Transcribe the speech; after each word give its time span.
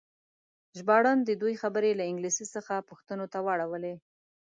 ژباړن 0.77 1.17
د 1.23 1.29
دوی 1.41 1.53
خبرې 1.61 1.91
له 1.99 2.03
انګلیسي 2.09 2.45
څخه 2.55 2.85
پښتو 2.89 3.25
ته 3.33 3.39
واړولې. 3.45 3.95